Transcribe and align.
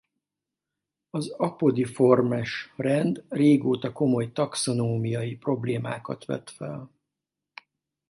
Az 1.09 1.29
Apodiformes 1.29 2.73
rend 2.75 3.23
régóta 3.29 3.91
komoly 3.91 4.31
taxonómiai 4.31 5.35
problémákat 5.35 6.25
vet 6.25 6.49
fel. 6.49 6.91